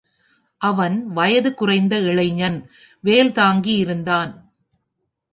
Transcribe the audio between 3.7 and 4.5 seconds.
இருந்தான்.